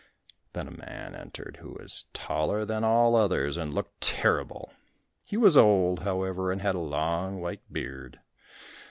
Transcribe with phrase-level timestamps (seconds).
[0.53, 4.73] Then a man entered who was taller than all others, and looked terrible.
[5.23, 8.19] He was old, however, and had a long white beard.